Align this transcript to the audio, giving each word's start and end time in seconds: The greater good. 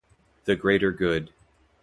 The 0.45 0.55
greater 0.55 0.89
good. 0.91 1.29